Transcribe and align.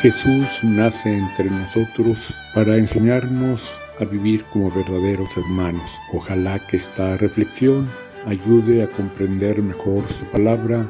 Jesús 0.00 0.64
nace 0.64 1.14
entre 1.14 1.50
nosotros 1.50 2.34
para 2.54 2.76
enseñarnos 2.76 3.78
a 4.00 4.06
vivir 4.06 4.44
como 4.44 4.70
verdaderos 4.70 5.28
hermanos. 5.36 6.00
Ojalá 6.14 6.58
que 6.58 6.78
esta 6.78 7.18
reflexión 7.18 7.86
ayude 8.26 8.82
a 8.82 8.86
comprender 8.86 9.60
mejor 9.60 10.08
su 10.08 10.24
palabra 10.24 10.86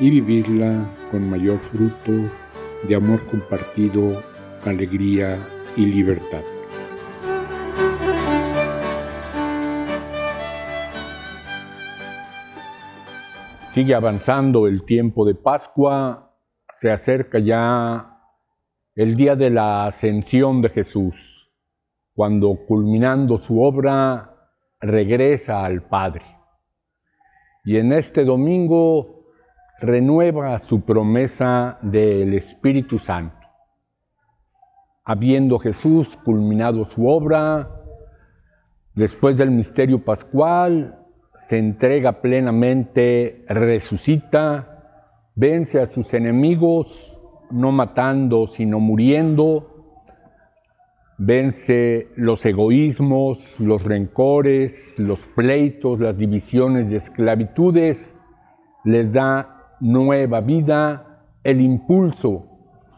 y 0.00 0.10
vivirla 0.10 0.84
con 1.12 1.30
mayor 1.30 1.60
fruto 1.60 2.10
de 2.88 2.96
amor 2.96 3.24
compartido, 3.26 4.20
alegría 4.64 5.38
y 5.76 5.86
libertad. 5.86 6.42
Sigue 13.72 13.94
avanzando 13.94 14.66
el 14.66 14.82
tiempo 14.82 15.24
de 15.24 15.36
Pascua, 15.36 16.32
se 16.68 16.90
acerca 16.90 17.38
ya 17.38 18.13
el 18.94 19.16
día 19.16 19.34
de 19.34 19.50
la 19.50 19.86
ascensión 19.86 20.62
de 20.62 20.68
Jesús, 20.68 21.50
cuando 22.14 22.56
culminando 22.66 23.38
su 23.38 23.60
obra 23.60 24.52
regresa 24.80 25.64
al 25.64 25.82
Padre. 25.82 26.24
Y 27.64 27.76
en 27.78 27.92
este 27.92 28.24
domingo 28.24 29.24
renueva 29.80 30.58
su 30.60 30.82
promesa 30.82 31.78
del 31.82 32.34
Espíritu 32.34 32.98
Santo. 33.00 33.36
Habiendo 35.04 35.58
Jesús 35.58 36.16
culminado 36.16 36.84
su 36.84 37.08
obra, 37.08 37.68
después 38.94 39.36
del 39.36 39.50
misterio 39.50 40.04
pascual, 40.04 41.00
se 41.48 41.58
entrega 41.58 42.22
plenamente, 42.22 43.44
resucita, 43.48 45.30
vence 45.34 45.80
a 45.80 45.86
sus 45.86 46.14
enemigos, 46.14 47.20
no 47.54 47.70
matando, 47.70 48.48
sino 48.48 48.80
muriendo, 48.80 49.74
vence 51.18 52.08
los 52.16 52.44
egoísmos, 52.44 53.60
los 53.60 53.84
rencores, 53.84 54.98
los 54.98 55.20
pleitos, 55.28 56.00
las 56.00 56.18
divisiones 56.18 56.90
y 56.90 56.96
esclavitudes, 56.96 58.14
les 58.84 59.12
da 59.12 59.76
nueva 59.80 60.40
vida, 60.40 61.22
el 61.44 61.60
impulso 61.60 62.46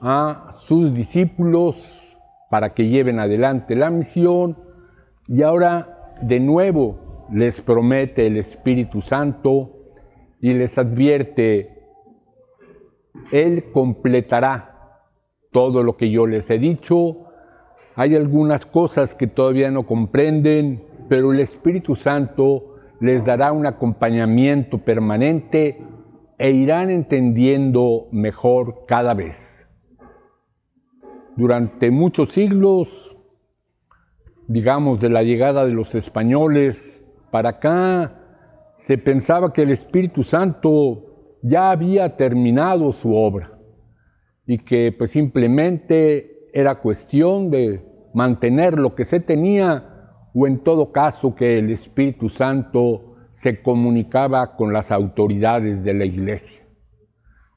a 0.00 0.48
sus 0.52 0.94
discípulos 0.94 2.18
para 2.50 2.72
que 2.72 2.88
lleven 2.88 3.20
adelante 3.20 3.74
la 3.76 3.90
misión. 3.90 4.56
Y 5.28 5.42
ahora 5.42 6.16
de 6.22 6.40
nuevo 6.40 7.26
les 7.30 7.60
promete 7.60 8.26
el 8.26 8.38
Espíritu 8.38 9.02
Santo 9.02 9.72
y 10.40 10.54
les 10.54 10.78
advierte 10.78 11.75
él 13.32 13.70
completará 13.72 14.76
todo 15.52 15.82
lo 15.82 15.96
que 15.96 16.10
yo 16.10 16.26
les 16.26 16.50
he 16.50 16.58
dicho. 16.58 17.28
Hay 17.94 18.14
algunas 18.14 18.66
cosas 18.66 19.14
que 19.14 19.26
todavía 19.26 19.70
no 19.70 19.86
comprenden, 19.86 20.84
pero 21.08 21.32
el 21.32 21.40
Espíritu 21.40 21.94
Santo 21.94 22.76
les 23.00 23.24
dará 23.24 23.52
un 23.52 23.66
acompañamiento 23.66 24.78
permanente 24.78 25.82
e 26.38 26.50
irán 26.50 26.90
entendiendo 26.90 28.08
mejor 28.12 28.84
cada 28.86 29.14
vez. 29.14 29.66
Durante 31.36 31.90
muchos 31.90 32.32
siglos, 32.32 33.16
digamos 34.46 35.00
de 35.00 35.10
la 35.10 35.22
llegada 35.22 35.64
de 35.64 35.72
los 35.72 35.94
españoles 35.94 37.04
para 37.30 37.50
acá, 37.50 38.20
se 38.76 38.98
pensaba 38.98 39.52
que 39.52 39.62
el 39.62 39.70
Espíritu 39.70 40.22
Santo 40.22 41.05
ya 41.46 41.70
había 41.70 42.16
terminado 42.16 42.92
su 42.92 43.14
obra 43.14 43.52
y 44.46 44.58
que 44.58 44.92
pues 44.96 45.12
simplemente 45.12 46.48
era 46.52 46.80
cuestión 46.80 47.50
de 47.50 47.84
mantener 48.14 48.78
lo 48.78 48.96
que 48.96 49.04
se 49.04 49.20
tenía 49.20 50.10
o 50.34 50.46
en 50.46 50.58
todo 50.58 50.90
caso 50.90 51.36
que 51.36 51.58
el 51.58 51.70
Espíritu 51.70 52.28
Santo 52.28 53.14
se 53.32 53.62
comunicaba 53.62 54.56
con 54.56 54.72
las 54.72 54.90
autoridades 54.90 55.84
de 55.84 55.94
la 55.94 56.04
iglesia. 56.04 56.62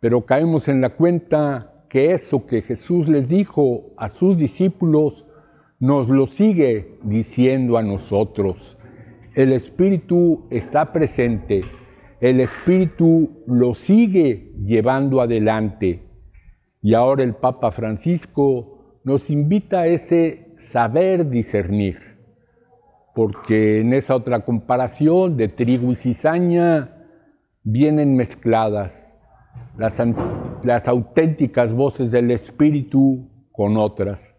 Pero 0.00 0.26
caemos 0.26 0.68
en 0.68 0.80
la 0.80 0.90
cuenta 0.90 1.84
que 1.88 2.12
eso 2.12 2.44
que 2.46 2.62
Jesús 2.62 3.08
les 3.08 3.28
dijo 3.28 3.92
a 3.96 4.08
sus 4.08 4.36
discípulos 4.36 5.26
nos 5.78 6.08
lo 6.08 6.26
sigue 6.26 6.98
diciendo 7.02 7.78
a 7.78 7.82
nosotros. 7.82 8.78
El 9.34 9.52
Espíritu 9.52 10.46
está 10.50 10.92
presente 10.92 11.62
el 12.20 12.40
Espíritu 12.40 13.42
lo 13.46 13.74
sigue 13.74 14.52
llevando 14.64 15.20
adelante. 15.20 16.02
Y 16.80 16.94
ahora 16.94 17.24
el 17.24 17.34
Papa 17.34 17.70
Francisco 17.72 19.00
nos 19.04 19.30
invita 19.30 19.80
a 19.80 19.86
ese 19.86 20.54
saber 20.58 21.28
discernir, 21.28 21.98
porque 23.14 23.80
en 23.80 23.92
esa 23.92 24.14
otra 24.16 24.40
comparación 24.40 25.36
de 25.36 25.48
trigo 25.48 25.92
y 25.92 25.96
cizaña 25.96 26.92
vienen 27.62 28.16
mezcladas 28.16 29.14
las, 29.76 30.88
auténticas 30.88 31.72
voces 31.72 32.10
del 32.10 32.30
Espíritu 32.30 33.28
con 33.52 33.76
otras. 33.76 34.34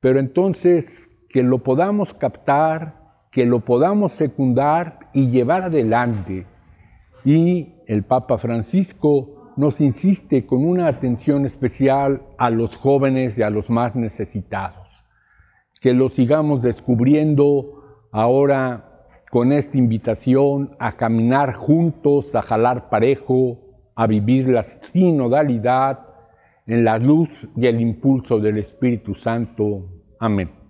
Pero 0.00 0.18
entonces 0.18 1.10
que 1.28 1.42
lo 1.42 1.58
podamos 1.58 2.14
captar, 2.14 2.94
que 3.30 3.44
lo 3.44 3.60
podamos 3.60 4.12
secundar 4.12 5.10
y 5.12 5.28
llevar 5.28 5.62
adelante 5.64 6.46
y 7.24 7.74
el 7.86 8.04
Papa 8.04 8.38
Francisco 8.38 9.52
nos 9.56 9.80
insiste 9.80 10.46
con 10.46 10.64
una 10.64 10.86
atención 10.86 11.44
especial 11.44 12.22
a 12.38 12.50
los 12.50 12.76
jóvenes 12.76 13.38
y 13.38 13.42
a 13.42 13.50
los 13.50 13.70
más 13.70 13.96
necesitados. 13.96 15.04
Que 15.80 15.94
lo 15.94 16.10
sigamos 16.10 16.62
descubriendo 16.62 17.82
ahora 18.12 18.88
con 19.30 19.52
esta 19.52 19.76
invitación 19.76 20.76
a 20.78 20.96
caminar 20.96 21.54
juntos, 21.54 22.34
a 22.34 22.42
jalar 22.42 22.88
parejo, 22.88 23.58
a 23.94 24.06
vivir 24.06 24.48
la 24.48 24.62
sinodalidad 24.62 26.06
en 26.66 26.84
la 26.84 26.98
luz 26.98 27.48
y 27.56 27.66
el 27.66 27.80
impulso 27.80 28.38
del 28.38 28.58
Espíritu 28.58 29.14
Santo. 29.14 29.88
Amén. 30.20 30.67